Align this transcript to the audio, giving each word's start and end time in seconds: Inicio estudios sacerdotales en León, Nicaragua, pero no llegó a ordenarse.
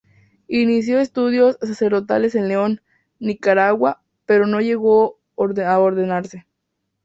Inicio 0.47 0.99
estudios 0.99 1.59
sacerdotales 1.61 2.33
en 2.33 2.47
León, 2.47 2.81
Nicaragua, 3.19 4.01
pero 4.25 4.47
no 4.47 4.59
llegó 4.59 5.19
a 5.37 5.77
ordenarse. 5.77 6.47